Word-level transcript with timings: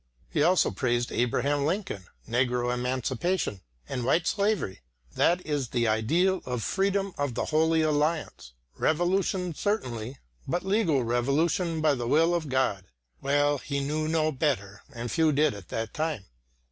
He 0.31 0.41
also 0.41 0.71
praised 0.71 1.11
Abraham 1.11 1.63
Lincoln; 1.63 2.07
negro 2.27 2.73
emancipation 2.73 3.61
and 3.87 4.03
white 4.03 4.25
slavery 4.25 4.81
that 5.13 5.45
is 5.45 5.67
the 5.67 5.87
ideal 5.87 6.41
of 6.43 6.63
freedom 6.63 7.13
of 7.19 7.35
the 7.35 7.45
Holy 7.53 7.83
Alliance! 7.83 8.53
Revolution 8.79 9.53
certainly, 9.53 10.17
but 10.47 10.65
legal 10.65 11.03
revolution 11.03 11.81
by 11.81 11.93
the 11.93 12.07
will 12.07 12.33
of 12.33 12.49
God! 12.49 12.85
Well, 13.21 13.59
he 13.59 13.79
knew 13.79 14.07
no 14.07 14.31
better, 14.31 14.81
and 14.91 15.11
few 15.11 15.31
did 15.31 15.53
at 15.53 15.69
that 15.69 15.93
time. 15.93 16.25